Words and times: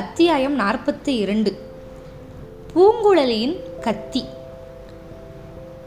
அத்தியாயம் 0.00 0.56
நாற்பத்தி 0.60 1.12
இரண்டு. 1.22 1.50
பூங்குழலியின் 2.72 3.54
கத்தி. 3.84 4.22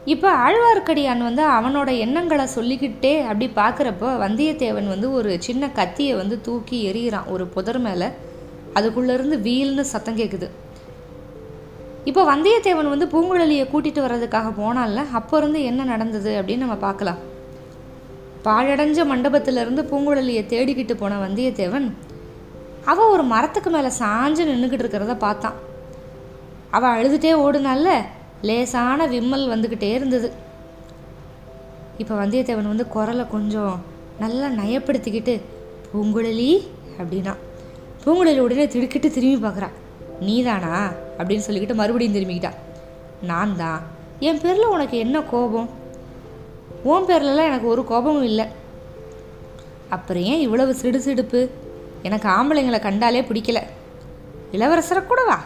இப்போ 0.04 0.28
ஆழ்வார்க்கடியான் 0.44 1.22
வந்து 1.28 1.42
அவனோட 1.56 1.90
எண்ணங்களை 2.04 2.46
சொல்லிக்கிட்டே 2.56 3.12
அப்படி 3.28 3.48
பார்க்குறப்போ 3.60 4.10
வந்தியத்தேவன் 4.24 4.88
வந்து 4.94 5.12
ஒரு 5.12 5.30
சின்ன 5.40 5.70
கத்தியை 5.78 6.14
வந்து 6.14 6.38
தூக்கி 6.40 6.78
எறிகிறான். 6.90 7.30
ஒரு 7.34 7.46
புதர் 7.46 7.80
மேலே. 7.86 8.08
அதுக்குள்ளேருந்து 8.74 9.38
வீல்னு 9.48 9.86
சத்தம் 9.94 10.20
கேட்குது 10.20 10.48
இப்போ 12.04 12.24
வந்தியத்தேவன் 12.34 12.92
வந்து 12.94 13.08
பூங்குழலியை 13.16 13.66
கூட்டிகிட்டு 13.72 14.06
வர்றதுக்காக 14.08 14.54
போனான்ல 14.62 15.10
அப்போ 15.20 15.36
இருந்து 15.38 15.62
என்ன 15.72 15.84
நடந்தது 15.84 16.32
அப்படின்னு 16.42 16.66
நம்ம 16.66 16.80
பார்க்கலாம். 16.88 17.20
பாழடைஞ்ச 18.46 19.00
மண்டபத்திலிருந்து 19.12 19.82
பூங்குழலியை 19.90 20.44
தேடிக்கிட்டு 20.54 20.96
போன 21.02 21.28
வந்தியத்தேவன் 21.28 21.88
அவள் 22.84 23.04
ஒரு 23.04 23.22
மரத்துக்கு 23.22 23.70
மேலே 23.70 23.86
சாஞ்சு 23.86 24.48
நின்றுக்கிட்டு 24.50 24.74
இருக்கிறத 24.74 25.14
பார்த்தான் 25.14 25.52
அவள் 26.70 26.90
அழுதுகிட்டே 26.90 27.22
ஓடுனால 27.22 28.04
லேசான 28.42 29.06
விம்மல் 29.06 29.48
வந்துக்கிட்டே 29.48 29.94
இருந்தது. 29.94 30.32
இப்போ 31.98 32.26
வந்தியத்தேவன் 32.26 32.68
வந்து 32.68 32.88
குரலை 32.88 33.26
கொஞ்சம் 33.30 33.80
நல்லா 34.18 34.64
நயப்படுத்திக்கிட்டு 34.64 35.40
பூங்குழலி 35.94 36.66
அப்படின்னா. 36.98 37.36
பூங்குழலி 38.04 38.38
உடனே 38.38 38.68
திடுக்கிட்டு 38.68 39.10
திரும்பி 39.10 39.48
பார்க்குறா. 39.48 39.68
நீதானா? 40.20 40.90
அப்படின்னு 41.18 41.40
சொல்லிக்கிட்டு 41.46 41.74
மறுபடியும் 41.74 42.14
திரும்பிக்கிட்டா. 42.14 42.52
நான் 43.22 43.56
தான். 43.56 43.82
என் 44.18 44.40
பேரில் 44.40 44.64
உனக்கு 44.64 44.98
என்ன 44.98 45.22
கோபம்? 45.22 45.68
உன் 46.82 47.02
பேர்லலாம் 47.02 47.44
எனக்கு 47.44 47.66
ஒரு 47.66 47.84
கோபமும் 47.84 48.22
இல்லை. 48.22 48.44
அப்புறம் 49.88 50.22
ஏன் 50.22 50.40
இவ்வளவு 50.40 50.74
சிடு 50.74 51.00
சிடுப்பு 51.00 51.50
எனக்கு 52.02 52.28
ஆம்பளைங்களை 52.28 52.80
கண்டாலே 52.80 53.22
பிடிக்கல. 53.22 53.58
இளவரசரை 54.52 55.06
கூட 55.06 55.24
வா. 55.24 55.38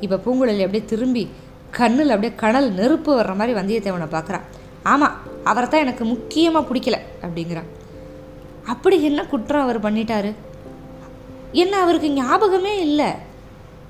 இப்போ 0.00 0.16
பூங்குழலி 0.16 0.62
அப்படியே 0.64 0.84
திரும்பி 0.84 1.30
கண்ணில் 1.70 2.10
அப்படியே 2.10 2.34
கனல் 2.34 2.68
நெருப்பு 2.72 3.10
வர்ற 3.20 3.34
மாதிரி 3.36 3.58
வந்தியத்தேவனை 3.58 4.06
பார்க்குறான் 4.10 4.46
ஆமாம் 4.82 5.16
அவரை 5.44 5.68
தான் 5.68 5.80
எனக்கு 5.80 6.04
முக்கியமாக 6.04 6.68
பிடிக்கல 6.68 6.96
அப்படிங்கிறான் 7.22 7.68
அப்படி 8.66 9.02
என்ன 9.02 9.24
குற்றம் 9.24 9.62
அவர் 9.62 9.80
பண்ணிட்டாரு? 9.80 10.30
என்ன 11.52 11.74
அவருக்கு 11.80 12.08
ஞாபகமே 12.10 12.78
இல்லை. 12.78 13.10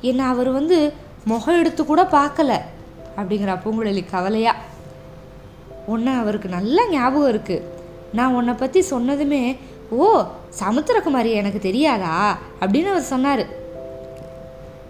என்ன 0.01 0.27
அவர் 0.29 0.51
வந்து 0.51 0.77
முகம் 1.25 1.59
எடுத்து 1.59 1.85
கூட 1.85 2.03
பார்க்கல 2.03 2.53
அப்படிங்கிறா 3.17 3.55
பூங்குழலி 3.65 4.03
கவலையாக 4.11 4.65
உன்னை 5.87 6.13
அவருக்கு 6.15 6.49
நல்ல 6.49 6.79
ஞாபகம் 6.91 7.33
இருக்குது 7.35 7.67
நான் 8.13 8.35
உன்னை 8.35 8.55
பற்றி 8.55 8.81
சொன்னதுமே 8.91 9.57
ஓ 9.91 10.23
சமுத்திரகுமாரி 10.61 11.33
எனக்கு 11.33 11.59
தெரியாதா? 11.59 12.39
அப்படின்னு 12.61 12.85
அவர் 12.85 13.03
சொன்னார். 13.03 13.47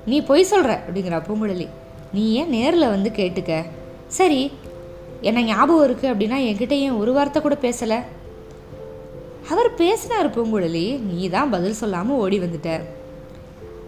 நீ 0.07 0.21
பொய் 0.21 0.43
சொல்கிற 0.43 0.81
அப்படிங்கிறா 0.87 1.23
பூங்குழலி. 1.29 1.69
நீ 2.13 2.33
ஏன் 2.33 2.49
நேரில் 2.49 2.89
வந்து 2.89 3.11
கேட்டுக்க? 3.11 3.65
சரி 4.07 4.53
என்ன 5.21 5.43
ஞாபகம் 5.43 5.91
இருக்குது 5.91 6.13
அப்படின்னா 6.13 6.37
என்கிட்ட 6.49 6.71
ஏன் 6.71 6.91
ஒரு 6.91 7.13
வார்த்தை 7.13 7.43
கூட 7.43 7.57
பேசலை? 7.61 8.03
அவர் 9.51 9.75
பேசினார் 9.75 10.31
பூங்குழலி 10.31 11.01
நீ 11.01 11.29
தான் 11.29 11.51
பதில் 11.51 11.73
சொல்லாமல் 11.73 12.17
ஓடி 12.17 12.39
வந்துட்ட. 12.39 12.83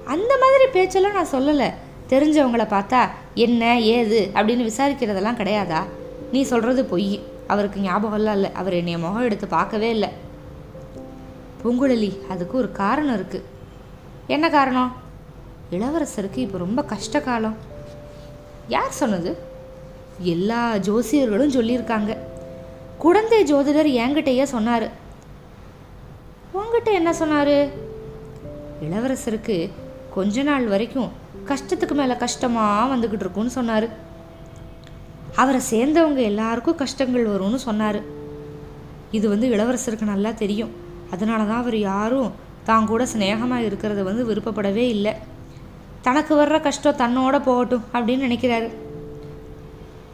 அந்த 0.04 0.38
மாதிரி 0.40 0.70
பேச்செல்லாம் 0.72 1.12
நான் 1.12 1.32
சொல்லலை. 1.32 1.74
தெரிஞ்சவங்கள 2.08 2.64
பார்த்தா 2.76 3.08
என்ன 3.34 3.80
ஏது 3.80 4.30
அப்படின்னு 4.34 4.70
விசாரிக்கிறதெல்லாம் 4.70 5.40
கிடையாதா? 5.40 5.82
நீ 6.32 6.42
சொல்கிறது 6.42 6.84
பொய். 6.84 7.20
அவருக்கு 7.46 7.80
ஞாபகம்லாம் 7.80 8.32
இல்லை. 8.32 8.52
அவர் 8.52 8.72
என்னைய 8.72 8.98
முகம் 8.98 9.22
எடுத்து 9.22 9.46
பார்க்கவே 9.46 9.90
இல்லை. 9.90 10.08
பூங்குழலி 11.62 12.26
அதுக்கு 12.26 12.58
ஒரு 12.58 12.72
காரணம் 12.72 13.16
இருக்குது 13.16 13.42
என்ன 14.26 14.50
காரணம்? 14.50 14.96
இளவரசருக்கு 15.70 16.36
இப்போ 16.36 16.58
ரொம்ப 16.58 16.82
கஷ்ட 16.82 17.20
காலம். 17.20 17.56
யார் 18.68 18.90
சொன்னது? 18.90 19.38
எல்லா 20.18 20.74
ஜோசியர்களும் 20.74 21.54
சொல்லியிருக்காங்க. 21.56 22.16
குழந்தை 22.98 23.54
ஜோதிடர் 23.54 23.90
என்கிட்டயே 24.02 24.42
சொன்னார். 24.42 24.90
உங்ககிட்ட 26.52 26.90
என்ன 26.90 27.12
சொன்னார்? 27.12 27.54
இளவரசருக்கு 28.84 29.70
கொஞ்ச 30.14 30.42
நாள் 30.42 30.66
வரைக்கும் 30.66 31.10
கஷ்டத்துக்கு 31.46 31.92
மேலே 31.92 32.16
கஷ்டமாக 32.16 32.94
வந்துக்கிட்டு 32.94 33.24
இருக்கும்னு 33.26 33.50
சொன்னார். 33.50 33.88
அவரை 35.34 35.60
சேர்ந்தவங்க 35.70 36.16
எல்லாருக்கும் 36.16 36.74
கஷ்டங்கள் 36.74 37.28
வரும்னு 37.28 37.54
சொன்னார். 37.54 38.00
இது 39.10 39.28
வந்து 39.28 39.48
இளவரசருக்கு 39.48 40.02
நல்லா 40.02 40.30
தெரியும். 40.30 40.88
அதனால 41.14 41.40
தான் 41.50 41.62
அவர் 41.64 41.78
யாரும் 41.90 42.30
தான் 42.68 42.88
கூட 42.90 43.02
சிநேகமாக 43.12 43.66
இருக்கிறத 43.68 44.00
வந்து 44.08 44.24
விருப்பப்படவே 44.30 44.84
இல்லை. 44.96 45.12
தனக்கு 46.06 46.32
வர்ற 46.40 46.56
கஷ்டம் 46.66 47.00
தன்னோட 47.02 47.36
போகட்டும் 47.48 47.86
அப்படின்னு 47.94 48.26
நினைக்கிறாரு. 48.28 48.68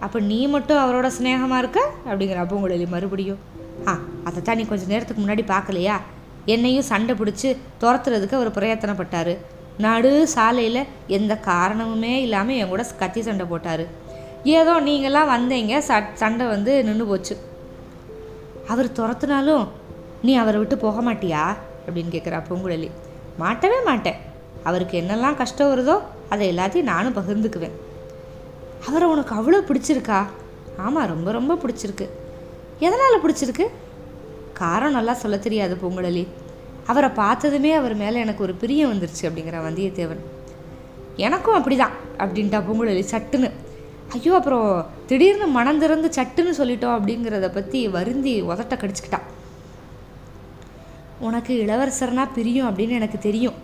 அப்போ 0.05 0.19
நீ 0.31 0.39
மட்டும் 0.55 0.81
அவரோட 0.85 1.09
சிநேகமாக 1.17 1.61
இருக்க? 1.63 1.81
அப்படிங்கிற 2.09 2.41
பூங்குழலி 2.51 2.87
மறுபடியும் 2.95 3.43
ஆ 3.91 3.93
அதைத்தான் 4.29 4.59
நீ 4.61 4.65
கொஞ்சம் 4.71 4.93
நேரத்துக்கு 4.93 5.23
முன்னாடி 5.23 5.43
பார்க்கலையா? 5.53 5.97
என்னையும் 6.55 6.89
சண்டை 6.91 7.15
பிடிச்சி 7.21 7.49
துரத்துறதுக்கு 7.83 8.39
அவர் 8.39 8.57
பிரயத்தனப்பட்டார். 8.59 9.33
நடு 9.85 10.13
சாலையில் 10.35 10.83
எந்த 11.17 11.33
காரணமுமே 11.49 12.13
இல்லாமல் 12.27 12.59
என் 12.61 12.71
கூட 12.73 12.83
கத்தி 13.01 13.23
சண்டை 13.29 13.47
போட்டார். 13.53 13.85
ஏதோ 14.59 14.75
நீங்களாம் 14.89 15.33
வந்தீங்க 15.35 15.75
ச 15.89 15.99
சண்டை 16.21 16.45
வந்து 16.55 16.73
நின்று 16.89 17.07
போச்சு. 17.11 17.35
அவர் 18.73 18.89
துரத்துனாலும் 18.99 19.65
நீ 20.27 20.35
அவரை 20.43 20.59
விட்டு 20.61 20.77
போக 20.79 21.01
மாட்டியா? 21.07 21.43
அப்படின்னு 21.87 22.13
கேட்குறா 22.15 22.39
பூங்குழலி. 22.49 22.89
மாட்டவே 23.43 23.79
மாட்டேன். 23.85 24.21
அவருக்கு 24.69 24.95
என்னெல்லாம் 25.01 25.41
கஷ்டம் 25.41 25.71
வருதோ 25.73 25.97
அதை 26.29 26.45
எல்லாத்தையும் 26.53 26.91
நானும் 26.93 27.17
பகிர்ந்துக்குவேன். 27.19 27.77
அவரை 28.87 29.07
உனக்கு 29.09 29.33
அவ்வளோ 29.39 29.59
பிடிச்சிருக்கா? 29.69 30.19
ஆமாம் 30.77 31.07
ரொம்ப 31.07 31.29
ரொம்ப 31.39 31.53
பிடிச்சிருக்கு. 31.55 32.07
எதனால் 32.87 33.23
பிடிச்சிருக்கு? 33.25 33.67
காரம் 34.61 34.97
நல்லா 34.99 35.15
சொல்ல 35.23 35.37
தெரியாது 35.47 35.75
பூங்குழலி. 35.83 36.25
அவரை 36.87 37.11
பார்த்ததுமே 37.21 37.73
அவர் 37.73 37.95
மேலே 37.95 38.19
எனக்கு 38.21 38.43
ஒரு 38.43 38.55
பிரியம் 38.55 38.93
வந்துருச்சு 38.93 39.25
அப்படிங்கிற 39.29 39.61
வந்தியத்தேவன். 39.69 40.23
எனக்கும் 41.27 41.57
அப்படிதான் 41.59 41.95
அப்படின்ட்டா 42.19 42.61
பூங்குழலி 42.67 43.05
சட்டுன்னு. 43.13 43.51
ஐயோ 44.13 44.35
அப்புறம் 44.35 44.69
திடீர்னு 45.07 45.47
மனம் 45.59 45.79
திறந்து 45.79 46.09
சட்டுன்னு 46.17 46.53
சொல்லிட்டோம் 46.59 46.97
அப்படிங்கிறத 46.99 47.47
பற்றி 47.55 47.81
வருந்தி 47.97 48.35
உதட்ட 48.43 48.75
கடிச்சுக்கிட்டான் 48.83 49.27
உனக்கு 51.21 51.65
இளவரசர்னா 51.67 52.29
பிரியும் 52.35 52.69
அப்படின்னு 52.69 52.89
எனக்கு 52.89 53.19
தெரியும். 53.19 53.55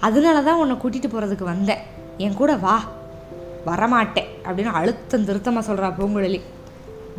அதனால 0.00 0.42
தான் 0.42 0.58
உன்னை 0.58 0.76
கூட்டிகிட்டு 0.76 1.12
போகிறதுக்கு 1.12 1.42
வந்தேன். 1.42 1.78
என் 2.16 2.34
கூட 2.34 2.54
வா. 2.54 2.82
வரமாட்டேன் 3.66 4.28
அப்படின்னு 4.44 4.70
அழுத்தம் 4.70 5.24
திருத்தமாக 5.24 5.72
சொல்கிறா 5.72 5.88
பூங்குழலி. 5.98 6.40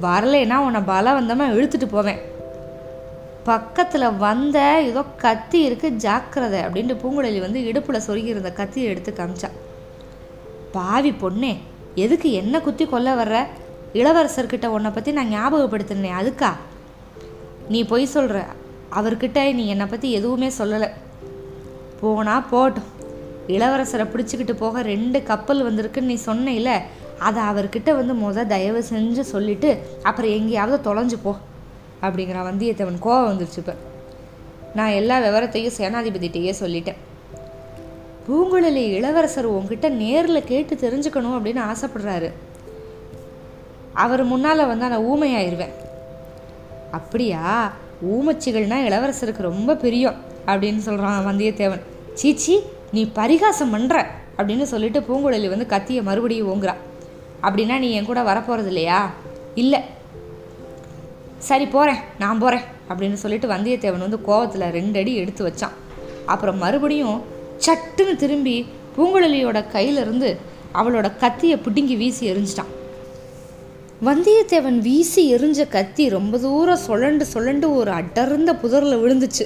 வரலைன்னா 0.01 0.55
உன்னை 0.55 0.81
பலவந்தமாக 0.81 1.53
இழுத்துட்டு 1.53 1.85
போவேன். 1.85 2.19
பக்கத்தில் 3.43 4.15
வந்த 4.15 4.81
ஏதோ 4.83 5.03
கத்தி 5.03 5.61
இருக்கு 5.61 5.89
ஜாக்கிரதை 5.89 6.59
அப்படின்ட்டு 6.59 6.97
பூங்குழலி 7.03 7.39
வந்து 7.39 7.65
இடுப்பில் 7.65 8.01
சொருகி 8.07 8.25
இருந்த 8.25 8.51
கத்தியை 8.51 8.89
எடுத்து 8.89 9.13
காமிச்சா. 9.17 9.49
பாவி 10.71 11.11
பொண்ணே 11.11 11.57
எதுக்கு 11.95 12.31
என்ன 12.31 12.61
குத்தி 12.61 12.85
கொல்ல 12.85 13.23
வர்ற? 13.23 13.45
இளவரசர்கிட்ட 13.93 14.65
உன்னை 14.65 14.91
பற்றி 14.91 15.11
நான் 15.11 15.31
ஞாபகப்படுத்தினேன். 15.31 16.17
அதுக்கா? 16.21 16.51
நீ 17.69 17.83
பொய் 17.83 18.05
சொல்கிற 18.05 18.45
அவர்கிட்ட 18.95 19.53
நீ 19.53 19.67
என்னை 19.67 19.85
பற்றி 19.85 20.11
எதுவுமே 20.11 20.47
சொல்லலை. 20.47 20.91
போனால் 21.99 22.45
போட்டோம். 22.51 22.87
இளவரசரை 23.47 24.05
பிடிச்சிக்கிட்டு 24.07 24.53
போக 24.53 24.81
ரெண்டு 24.81 25.23
கப்பல் 25.23 25.65
வந்திருக்குன்னு 25.65 26.11
நீ 26.11 26.17
சொன்னையில 26.25 26.81
அதை 27.19 27.43
அவர்கிட்ட 27.43 27.95
வந்து 27.95 28.13
முத 28.13 28.47
தயவு 28.47 28.83
செஞ்சு 28.89 29.19
சொல்லிவிட்டு 29.19 29.83
அப்புறம் 30.03 30.31
எங்கேயாவது 30.31 30.93
தொலைஞ்சு 30.93 31.19
போ 31.23 31.35
அப்படிங்கிற 32.01 32.41
வந்தியத்தேவன் 32.49 32.99
கோவம் 33.01 33.29
வந்துருச்சு 33.29 33.57
இப்போ. 33.57 33.73
நான் 34.75 34.89
எல்லா 34.89 35.19
விவரத்தையும் 35.19 35.71
சேனாதிபதிகிட்டேயே 35.77 36.53
சொல்லிட்டேன். 36.59 36.95
பூங்குழலி 38.27 38.91
இளவரசர் 38.91 39.45
உங்ககிட்ட 39.45 39.89
நேரில் 39.89 40.43
கேட்டு 40.43 40.75
தெரிஞ்சுக்கணும் 40.75 41.37
அப்படின்னு 41.37 41.75
ஆசைப்படுறாரு. 41.75 42.31
அவர் 43.93 44.23
முன்னால் 44.23 44.67
வந்து 44.67 44.87
நான் 44.87 45.05
ஊமையாயிருவேன். 45.05 45.73
அப்படியா? 46.91 47.71
ஊமச்சிகள்னா 48.05 48.77
இளவரசருக்கு 48.87 49.41
ரொம்ப 49.41 49.75
பிரியம் 49.75 50.15
அப்படின்னு 50.45 50.77
சொல்கிறான் 50.77 51.25
வந்தியத்தேவன். 51.27 51.81
சீச்சி 52.13 52.59
நீ 52.91 53.11
பரிகாசம் 53.13 53.73
பண்ணுற 53.73 54.05
அப்படின்னு 54.37 54.63
சொல்லிட்டு 54.63 54.99
பூங்குழலி 54.99 55.49
வந்து 55.49 55.65
கத்தியை 55.65 56.03
மறுபடியும் 56.03 56.49
ஓங்குறா. 56.53 56.73
அப்படின்னா 57.41 57.77
நீ 57.77 57.91
என் 57.91 58.05
கூட 58.05 58.23
வரப்போகிறது 58.23 58.67
இல்லையா? 58.67 59.11
இல்லை. 59.55 59.79
சரி 61.37 61.65
போகிறேன் 61.65 62.01
நான் 62.19 62.39
போகிறேன் 62.39 62.63
அப்படின்னு 62.89 63.13
சொல்லிட்டு 63.13 63.47
வந்தியத்தேவன் 63.47 64.05
வந்து 64.05 64.19
கோவத்தில் 64.27 64.71
ரெண்டு 64.71 64.99
அடி 64.99 65.15
எடுத்து 65.15 65.47
வச்சான். 65.47 65.75
அப்புறம் 66.25 66.57
மறுபடியும் 66.57 67.21
சட்டுன்னு 67.65 68.15
திரும்பி 68.15 68.67
பூங்குழலியோட 68.97 69.65
கையிலிருந்து 69.73 70.37
அவளோட 70.73 71.17
கத்தியை 71.17 71.57
பிடுங்கி 71.57 71.95
வீசி 71.95 72.31
எரிஞ்சிட்டான் 72.31 72.71
வந்தியத்தேவன் 74.05 74.77
வீசி 74.77 75.21
எரிஞ்ச 75.35 75.67
கத்தி 75.67 76.09
ரொம்ப 76.09 76.37
தூரம் 76.37 76.79
சுழண்டு 76.87 77.25
சுழண்டு 77.33 77.75
ஒரு 77.75 77.91
அடர்ந்த 77.91 78.55
புதரில் 78.55 78.97
விழுந்துச்சு. 78.97 79.45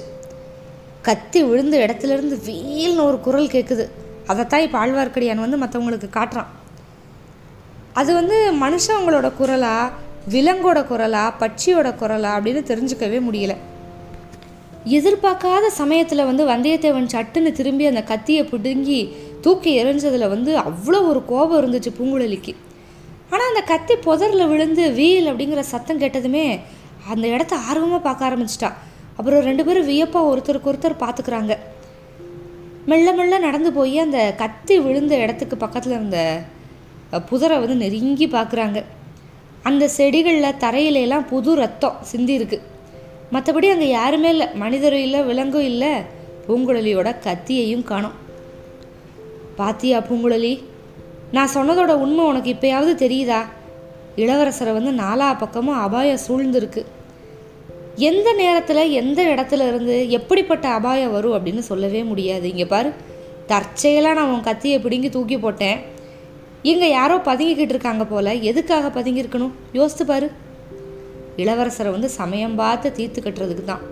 கத்தி 1.02 1.44
விழுந்த 1.44 1.76
இடத்துல 1.78 2.12
இருந்து 2.16 2.36
வீல்னு 2.48 3.04
ஒரு 3.04 3.20
குரல் 3.20 3.48
கேட்குது 3.48 3.90
அதைத்தான் 4.26 4.62
இப்போ 4.62 4.78
ஆழ்வார்க்கடியான் 4.86 5.44
வந்து 5.46 5.58
மற்றவங்களுக்கு 5.58 6.10
காட்டுறான். 6.14 6.50
அது 7.94 8.14
வந்து 8.14 8.38
மனுஷங்களோட 8.64 9.32
குரலா 9.40 9.90
விலங்கோட 10.30 10.82
குரலா 10.92 11.24
பட்சியோட 11.40 11.92
குரலா 12.02 12.34
அப்படின்னு 12.38 12.64
தெரிஞ்சுக்கவே 12.72 13.22
முடியல. 13.28 13.56
எதிர்பார்க்காத 14.86 15.68
சமயத்தில் 15.68 16.26
வந்து 16.26 16.46
வந்தியத்தேவன் 16.48 17.10
சட்டுன்னு 17.14 17.52
திரும்பி 17.52 17.86
அந்த 17.86 18.04
கத்தியை 18.04 18.44
பிடுங்கி 18.44 19.16
தூக்கி 19.42 19.84
எறிஞ்சதில் 19.84 20.30
வந்து 20.30 20.58
அவ்வளோ 20.58 21.08
ஒரு 21.08 21.24
கோபம் 21.26 21.62
இருந்துச்சு 21.62 21.94
பூங்குழலிக்கு. 22.00 22.56
ஆனால் 23.32 23.50
அந்த 23.52 23.62
கத்தி 23.72 23.96
புதரில் 24.06 24.50
விழுந்து 24.52 24.84
வீல் 25.00 25.30
அப்படிங்கிற 25.32 25.62
சத்தம் 25.74 26.02
கேட்டதுமே 26.04 26.46
அந்த 27.12 27.26
இடத்த 27.28 27.54
ஆர்வமாக 27.68 28.02
பார்க்க 28.08 28.30
ஆரம்பிச்சிட்டான் 28.30 28.80
அப்புறம் 29.18 29.46
ரெண்டு 29.48 29.64
பேரும் 29.66 29.90
வியப்பாக 29.92 30.30
ஒருத்தருக்கு 30.32 30.70
ஒருத்தர் 30.72 31.02
பார்த்துக்கிறாங்க. 31.04 31.54
மெல்ல 32.92 33.08
மெல்ல 33.18 33.40
நடந்து 33.46 33.70
போய் 33.78 33.98
அந்த 34.06 34.20
கத்தி 34.42 34.76
விழுந்த 34.80 35.14
இடத்துக்கு 35.24 35.56
பக்கத்தில் 35.64 35.96
இருந்த 35.98 36.20
புதரை 37.30 37.56
வந்து 37.62 37.76
நெருங்கி 37.76 38.28
பார்க்குறாங்க. 38.28 38.80
அந்த 39.70 39.90
செடிகளில் 39.98 40.60
தரையிலெல்லாம் 40.64 41.26
புது 41.32 41.52
ரத்தம் 41.62 41.98
சிந்தி 42.12 42.34
இருக்கு. 42.40 42.58
மற்றபடி 43.34 43.68
அங்கே 43.74 43.90
யாருமே 43.90 44.30
இல்லை. 44.30 44.48
மனிதரும் 44.64 45.04
இல்லை 45.08 45.20
விலங்கும் 45.30 45.68
இல்லை. 45.72 45.92
பூங்குழலியோட 46.46 47.10
கத்தியையும் 47.28 47.88
காணும். 47.92 48.18
பாத்தியா 49.60 50.00
பூங்குழலி? 50.10 50.54
நான் 51.32 51.54
சொன்னதோட 51.56 51.88
உண்மை 51.88 52.26
உனக்கு 52.26 52.54
இப்பயாவது 52.54 53.08
தெரியுதா? 53.08 53.40
இளவரசரை 54.16 54.74
வந்து 54.74 54.92
நாலா 54.92 55.38
பக்கமும் 55.38 55.80
அபாயம் 55.80 56.24
சூழ்ந்திருக்கு. 56.28 56.86
எந்த 57.96 58.34
நேரத்தில் 58.34 58.90
எந்த 58.90 59.24
இடத்துல 59.24 59.68
இருந்து 59.68 60.10
எப்படிப்பட்ட 60.10 60.68
அபாயம் 60.68 61.12
வரும் 61.12 61.32
அப்படின்னு 61.32 61.60
சொல்லவே 61.60 62.04
முடியாது. 62.04 62.50
இங்கே 62.50 62.66
பாரு 62.66 62.94
தற்செயலாக 63.48 64.14
நான் 64.14 64.32
உன் 64.32 64.42
கத்தியை 64.42 64.80
பிடுங்கி 64.80 65.10
தூக்கி 65.10 65.38
போட்டேன். 65.38 65.80
இங்கே 66.62 66.90
யாரோ 66.90 67.16
பதுங்கிக்கிட்டு 67.16 67.76
இருக்காங்க 67.76 68.06
போல 68.06 68.34
எதுக்காக 68.34 69.02
பதுங்கியிருக்கணும்? 69.02 69.52
யோசித்து 69.74 70.06
பாரு. 70.06 70.32
இளவரசரை 71.38 71.92
வந்து 71.92 72.10
சமயம் 72.10 72.56
பார்த்து 72.56 72.92
தீர்த்து 72.92 73.22
கட்டுறதுக்கு 73.22 73.64
தான் 73.64 73.84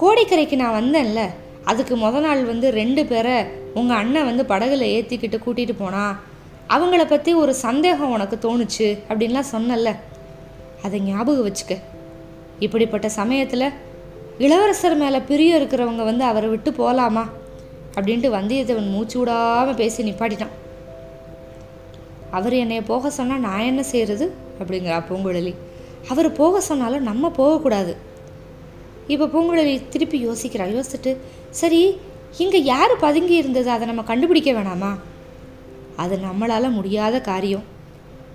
கோடிக்கரைக்கு 0.00 0.56
நான் 0.56 0.76
வந்தேன்ல 0.82 1.22
அதுக்கு 1.70 1.94
முத 2.02 2.20
நாள் 2.26 2.42
வந்து 2.50 2.66
ரெண்டு 2.80 3.02
பேரை 3.10 3.36
உங்கள் 3.78 3.98
அண்ணன் 4.02 4.28
வந்து 4.30 4.44
படகுல 4.52 4.86
ஏற்றிக்கிட்டு 4.96 5.38
கூட்டிகிட்டு 5.44 5.74
போனா 5.80 6.04
அவங்கள 6.74 7.02
பற்றி 7.10 7.30
ஒரு 7.42 7.52
சந்தேகம் 7.66 8.14
உனக்கு 8.16 8.36
தோணுச்சு 8.44 8.88
அப்படின்லாம் 9.08 9.52
சொன்னல 9.54 9.92
அதை 10.86 10.98
ஞாபகம் 11.08 11.46
வச்சுக்க. 11.46 11.74
இப்படிப்பட்ட 12.66 13.06
சமயத்தில் 13.18 13.66
இளவரசர் 14.44 14.96
மேலே 15.02 15.18
பிரியம் 15.28 15.58
இருக்கிறவங்க 15.60 16.02
வந்து 16.10 16.24
அவரை 16.30 16.48
விட்டு 16.52 16.70
போகலாமா 16.80 17.24
அப்படின்ட்டு 17.96 18.28
வந்தியத்தேவன் 18.36 18.92
மூச்சு 18.94 19.16
விடாமல் 19.20 19.78
பேசி 19.80 20.06
நிப்பாட்டிட்டான். 20.08 20.54
அவர் 22.38 22.54
என்னைய 22.62 22.82
போக 22.90 23.10
சொன்னால் 23.18 23.44
நான் 23.46 23.68
என்ன 23.70 23.82
செய்கிறது 23.92 24.26
அப்படிங்கிறா 24.60 24.98
பூங்குழலி 25.08 25.54
அவர் 26.12 26.28
போக 26.40 26.60
சொன்னாலும் 26.68 27.08
நம்ம 27.10 27.30
போகக்கூடாது. 27.40 27.92
இப்போ 29.12 29.26
பூங்குழலி 29.32 29.74
திருப்பி 29.92 30.18
யோசிக்கிறா. 30.26 30.64
யோசிச்சுட்டு 30.74 31.12
சரி 31.60 31.82
இங்கே 32.44 32.58
யார் 32.62 32.92
பதுங்கி 33.04 33.34
இருந்தது? 33.34 33.68
அதை 33.70 33.84
நம்ம 33.86 34.02
கண்டுபிடிக்க 34.02 34.50
வேணாமா? 34.52 34.90
அது 36.02 36.16
நம்மளால் 36.26 36.76
முடியாத 36.78 37.20
காரியம். 37.20 37.64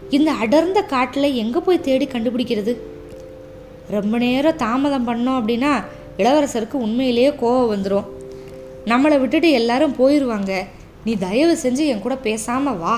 இந்த 0.10 0.32
அடர்ந்த 0.44 0.80
காட்டில் 0.94 1.38
எங்கே 1.44 1.60
போய் 1.60 1.86
தேடி 1.88 2.06
கண்டுபிடிக்கிறது? 2.06 2.74
ரொம்ப 3.96 4.18
நேரம் 4.18 4.60
தாமதம் 4.64 5.08
பண்ணோம் 5.10 5.38
அப்படின்னா 5.40 5.72
இளவரசருக்கு 6.22 6.78
உண்மையிலேயே 6.86 7.30
கோவம் 7.42 7.72
வந்துடும் 7.74 8.10
நம்மளை 8.92 9.16
விட்டுட்டு 9.20 9.50
எல்லாரும் 9.60 9.98
போயிடுவாங்க 10.00 10.54
நீ 11.06 11.14
தயவு 11.26 11.54
செஞ்சு 11.64 11.84
என் 11.92 12.04
கூட 12.06 12.16
பேசாமல் 12.28 12.80
வா. 12.84 12.96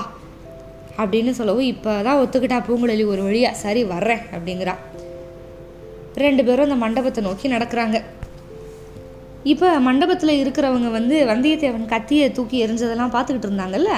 அப்படின்னு 1.02 1.32
சொல்லவும் 1.38 1.70
இப்போ 1.74 1.92
தான் 2.06 2.20
ஒத்துக்கிட்டா 2.22 2.58
பூங்குழலி 2.68 3.04
ஒரு 3.06 3.22
வழியா. 3.22 3.50
சரி 3.64 3.84
வர்றேன் 3.84 4.22
அப்படிங்கிறா. 4.34 4.74
ரெண்டு 6.24 6.42
பேரும் 6.44 6.66
அந்த 6.66 6.78
மண்டபத்தை 6.82 7.20
நோக்கி 7.26 7.46
நடக்கிறாங்க. 7.54 7.96
இப்போ 9.52 9.68
மண்டபத்தில் 9.86 10.40
இருக்கிறவங்க 10.42 10.88
வந்து 10.98 11.16
வந்தியத்தேவன் 11.30 11.90
கத்தியை 11.94 12.28
தூக்கி 12.36 12.56
எரிஞ்சதெல்லாம் 12.66 13.12
பார்த்துக்கிட்டு 13.16 13.48
இருந்தாங்கல்ல? 13.48 13.90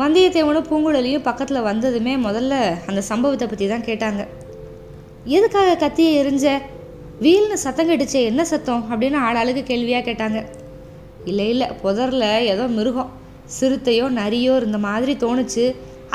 வந்தியத்தேவனும் 0.00 0.66
பூங்குழலியும் 0.70 1.24
பக்கத்தில் 1.28 1.66
வந்ததுமே 1.68 2.14
முதல்ல 2.26 2.54
அந்த 2.90 3.00
சம்பவத்தை 3.10 3.46
பற்றி 3.48 3.66
தான் 3.72 3.86
கேட்டாங்க. 3.88 4.22
எதுக்காக 5.36 5.76
கத்தியை 5.84 6.12
எரிஞ்ச 6.22 6.46
வீல்னு 7.24 7.56
சத்தம் 7.64 7.88
கெட்டுச்சே 7.90 8.20
என்ன 8.30 8.42
சத்தம்? 8.52 8.82
அப்படின்னு 8.90 9.18
ஆளாளுக்கு 9.28 9.62
கேள்வியாக 9.70 10.04
கேட்டாங்க. 10.08 10.40
இல்லை 11.30 11.48
இல்லை 11.54 11.68
புதரில் 11.82 12.30
ஏதோ 12.52 12.66
மிருகம் 12.76 13.12
சிறுத்தையோ 13.56 14.06
நரியோ 14.20 14.54
இருந்த 14.60 14.78
மாதிரி 14.88 15.12
தோணுச்சு. 15.24 15.64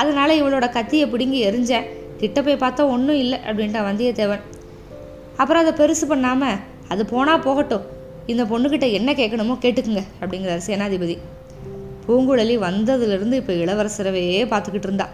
அதனால் 0.01 0.39
இவளோட 0.41 0.65
கத்தியை 0.77 1.07
பிடுங்கி 1.13 1.39
எரிஞ்சேன் 1.49 1.89
கிட்ட 2.21 2.41
போய் 2.41 2.63
பார்த்தா 2.63 2.83
ஒன்றும் 2.95 3.21
இல்லை 3.23 3.39
அப்படின்ட்டா 3.47 3.81
வந்தியத்தேவன். 3.89 4.43
அப்புறம் 5.37 5.61
அதை 5.63 5.73
பெருசு 5.81 6.05
பண்ணாமல் 6.11 6.59
அது 6.91 7.03
போனால் 7.13 7.43
போகட்டும். 7.45 7.85
இந்த 8.31 8.43
பொண்ணுக்கிட்ட 8.51 8.87
என்ன 8.97 9.09
கேட்கணுமோ 9.13 9.55
கேட்டுக்குங்க 9.63 10.03
அப்படிங்கிறார் 10.21 10.65
சேனாதிபதி. 10.67 11.15
பூங்குழலி 12.05 12.55
வந்ததுலேருந்து 12.67 13.39
இப்போ 13.41 13.53
இளவரசரவே 13.63 14.23
பார்த்துக்கிட்டு 14.53 14.87
இருந்தா. 14.89 15.07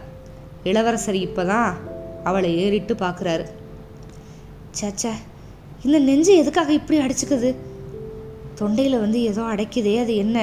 இளவரசர் 0.69 1.17
இப்போ 1.27 1.43
தான் 1.45 1.69
அவளை 2.29 2.49
ஏறிட்டு 2.63 2.93
பார்க்குறாரு. 3.05 3.45
சச்சா 4.79 5.13
இந்த 5.85 5.97
நெஞ்சு 5.99 6.33
எதுக்காக 6.37 6.71
இப்படி 6.79 6.97
அடிச்சுக்குது? 7.03 7.49
தொண்டையில் 8.59 9.03
வந்து 9.03 9.19
ஏதோ 9.21 9.43
அடைக்குதே 9.51 9.93
அது 10.03 10.13
என்ன? 10.23 10.37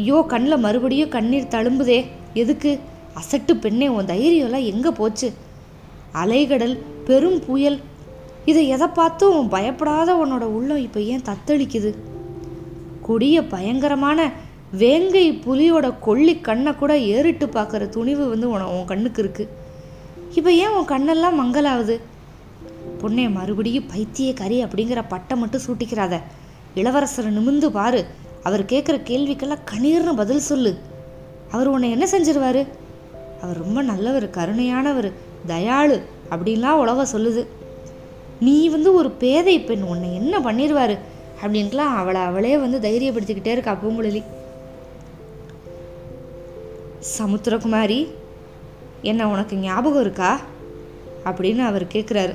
ஐயோ 0.00 0.18
கண்ணில் 0.32 0.62
மறுபடியும் 0.66 1.14
கண்ணீர் 1.16 1.52
தழும்புதே. 1.54 1.98
எதுக்கு? 2.42 2.72
அசட்டு 3.20 3.52
பெண்ணே 3.64 3.88
உன் 3.88 4.10
தைரியம்லாம் 4.12 4.68
எங்கே 4.72 4.90
போச்சு? 5.00 5.28
அலைகடல் 6.22 6.76
பெரும் 7.08 7.40
புயல் 7.46 7.78
இதை 8.44 8.68
எதை 8.68 8.86
பார்த்தும் 8.86 9.48
பயப்படாத 9.48 10.14
உன்னோட 10.14 10.40
உள்ளம் 10.40 10.76
இப்போ 10.76 11.00
ஏன் 11.00 11.22
தத்தளிக்குது? 11.22 11.94
கொடிய 13.02 13.46
பயங்கரமான 13.46 14.30
வேங்கை 14.70 15.32
புலியோட 15.32 15.94
கொள்ளி 16.00 16.40
கண்ணை 16.40 16.74
கூட 16.74 16.98
ஏறிட்டு 16.98 17.46
பார்க்குற 17.46 17.88
துணிவு 17.88 18.28
வந்து 18.28 18.50
உன 18.50 18.70
உன் 18.70 18.84
கண்ணுக்கு 18.84 19.22
இருக்கு. 19.22 19.48
இப்போ 20.34 20.52
ஏன் 20.52 20.68
உன் 20.68 20.84
கண்ணெல்லாம் 20.84 21.40
மங்கலாகுது? 21.40 22.00
பொண்ணே 23.00 23.32
மறுபடியும் 23.32 23.84
பைத்திய 23.94 24.34
கறி 24.34 24.64
அப்படிங்கிற 24.64 25.04
பட்டை 25.08 25.38
மட்டும் 25.38 25.60
சூட்டிக்கிறாத. 25.66 26.20
இளவரசரை 26.74 27.30
நிமிந்து 27.38 27.70
பாரு. 27.70 28.06
அவர் 28.42 28.64
கேட்குற 28.64 29.00
கேள்விக்கெல்லாம் 29.10 29.64
கணீர்னு 29.70 30.16
பதில் 30.16 30.38
சொல்லு. 30.38 30.78
அவர் 31.50 31.66
உன்னை 31.66 31.90
என்ன 31.90 32.06
செஞ்சிருவாரு? 32.10 32.66
அவர் 33.42 33.58
ரொம்ப 33.58 33.82
நல்லவர் 33.82 34.30
கருணையானவர் 34.30 35.12
தயாளு 35.48 36.02
அப்படின்லாம் 36.30 36.80
உலக 36.84 37.18
சொல்லுது. 37.18 37.46
நீ 38.40 38.68
வந்து 38.68 38.94
ஒரு 38.94 39.10
பேதை 39.10 39.60
பெண் 39.60 39.82
உன்னை 39.82 40.14
என்ன 40.14 40.38
பண்ணிடுவாரு 40.38 40.98
அப்படின்ட்டுலாம் 41.44 41.92
அவளை 41.96 42.20
அவளே 42.20 42.58
வந்து 42.58 42.78
தைரியப்படுத்திக்கிட்டே 42.78 43.46
இருக்கா 43.46 43.78
பூங்குழலி. 43.84 44.22
சமுத்திரகுமாரி 47.18 48.08
என்ன 49.02 49.28
உனக்கு 49.28 49.56
ஞாபகம் 49.56 50.00
இருக்கா? 50.00 50.40
அப்படின்னு 51.24 51.58
அவர் 51.58 51.84
கேட்குறாரு 51.84 52.34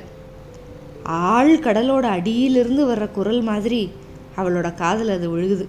ஆள் 1.02 1.58
கடலோட 1.58 2.02
அடியிலிருந்து 2.02 2.88
வர்ற 2.88 3.10
குரல் 3.10 3.40
மாதிரி 3.40 3.90
அவளோட 4.36 4.74
காதல் 4.74 5.08
அது 5.08 5.36
விழுகுது. 5.36 5.66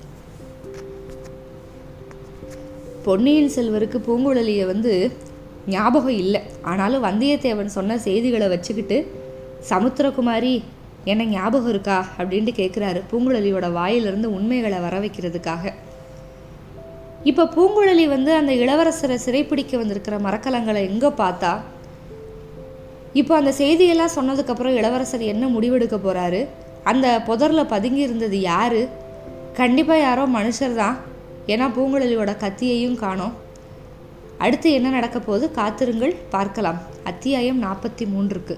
பொன்னியின் 3.04 3.52
செல்வருக்கு 3.56 4.02
பூங்குழலியை 4.08 4.66
வந்து 4.66 5.12
ஞாபகம் 5.68 6.18
இல்லை. 6.18 6.42
ஆனாலும் 6.62 7.04
வந்தியத்தேவன் 7.04 7.66
சொன்ன 7.66 8.00
செய்திகளை 8.00 8.48
வச்சுக்கிட்டு 8.48 9.20
சமுத்திரகுமாரி 9.70 10.63
என்ன 11.03 11.24
ஞாபகம் 11.24 11.70
இருக்கா? 11.70 12.06
அப்படின்ட்டு 12.18 12.51
கேட்குறாரு 12.60 13.01
பூங்குழலியோட 13.12 13.72
வாயிலிருந்து 13.72 14.34
உண்மைகளை 14.34 14.80
வர 14.80 15.00
வைக்கிறதுக்காக. 15.00 15.74
இப்போ 17.24 17.44
பூங்குழலி 17.44 18.08
வந்து 18.08 18.34
அந்த 18.34 18.53
இளவரசரை 18.53 19.18
சிறைப்பிடிக்க 19.25 19.77
வந்திருக்கிற 19.77 20.18
மரக்கலங்களை 20.18 20.82
எங்கே 20.89 21.08
பார்த்தா? 21.08 21.60
இப்போ 23.13 23.36
அந்த 23.36 23.51
செய்தியெல்லாம் 23.58 24.15
சொன்னதுக்கப்புறம் 24.15 24.75
இளவரசர் 24.75 25.22
என்ன 25.22 25.48
முடிவெடுக்க 25.48 25.98
போகிறாரு 25.98 26.48
அந்த 26.84 27.22
புதரில் 27.25 27.65
பதுங்கி 27.65 28.01
இருந்தது 28.01 28.39
யார்? 28.39 28.89
கண்டிப்பாக 29.53 30.00
யாரோ 30.00 30.25
மனுஷர் 30.25 30.75
தான். 30.75 30.98
ஏன்னா 31.46 31.68
பூங்குழலியோட 31.77 32.38
கத்தியையும் 32.38 32.96
காணோம். 32.96 33.34
அடுத்து 34.38 34.72
என்ன 34.72 34.89
நடக்க 34.89 35.20
போகுது? 35.20 35.51
காத்திருங்கள் 35.51 36.15
பார்க்கலாம். 36.30 36.82
அத்தியாயம் 37.03 37.63
நாற்பத்தி 37.63 38.06
மூன்றுக்கு. 38.15 38.58